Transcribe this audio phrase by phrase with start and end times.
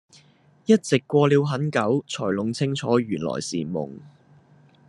[0.65, 3.99] 一直過了很久才弄清楚原來是夢